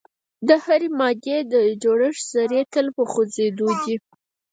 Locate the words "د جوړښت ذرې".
1.53-2.61